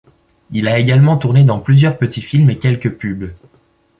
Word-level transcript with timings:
Il 0.51 0.67
a 0.67 0.79
également 0.79 1.15
tourné 1.15 1.43
dans 1.43 1.59
plusieurs 1.59 1.99
petits 1.99 2.23
films 2.23 2.49
et 2.49 2.57
quelques 2.57 2.97
pubs. 2.97 3.35